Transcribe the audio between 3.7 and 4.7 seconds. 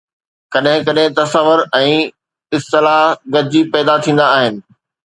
پيدا ٿيندا آهن.